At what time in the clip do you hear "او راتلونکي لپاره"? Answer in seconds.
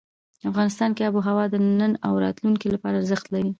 2.07-2.95